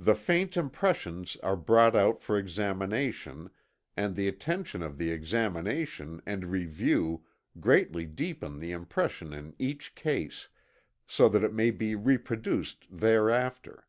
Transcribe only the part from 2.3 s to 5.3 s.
examination, and the attention of the